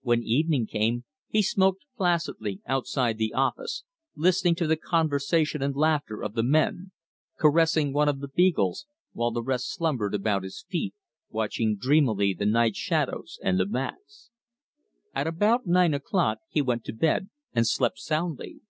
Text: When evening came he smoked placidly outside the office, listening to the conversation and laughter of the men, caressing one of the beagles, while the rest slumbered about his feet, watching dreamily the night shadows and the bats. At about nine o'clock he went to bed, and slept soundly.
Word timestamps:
When 0.00 0.24
evening 0.24 0.66
came 0.66 1.04
he 1.28 1.40
smoked 1.40 1.84
placidly 1.96 2.60
outside 2.66 3.16
the 3.16 3.32
office, 3.32 3.84
listening 4.16 4.56
to 4.56 4.66
the 4.66 4.74
conversation 4.74 5.62
and 5.62 5.76
laughter 5.76 6.20
of 6.20 6.34
the 6.34 6.42
men, 6.42 6.90
caressing 7.38 7.92
one 7.92 8.08
of 8.08 8.18
the 8.18 8.26
beagles, 8.26 8.86
while 9.12 9.30
the 9.30 9.40
rest 9.40 9.72
slumbered 9.72 10.14
about 10.16 10.42
his 10.42 10.64
feet, 10.68 10.96
watching 11.30 11.76
dreamily 11.76 12.34
the 12.34 12.44
night 12.44 12.74
shadows 12.74 13.38
and 13.40 13.60
the 13.60 13.66
bats. 13.66 14.30
At 15.14 15.28
about 15.28 15.64
nine 15.64 15.94
o'clock 15.94 16.38
he 16.48 16.60
went 16.60 16.82
to 16.86 16.92
bed, 16.92 17.30
and 17.52 17.64
slept 17.64 18.00
soundly. 18.00 18.62